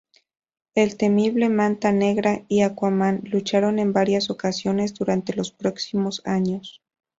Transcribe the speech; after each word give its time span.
El 0.73 0.97
temible 0.97 1.47
Manta 1.49 1.91
Negra 1.91 2.43
y 2.47 2.63
Aquaman 2.63 3.21
lucharon 3.25 3.77
en 3.77 3.93
varias 3.93 4.31
ocasiones 4.31 4.95
durante 4.95 5.35
los 5.35 5.51
próximos 5.51 6.23
años. 6.25 6.81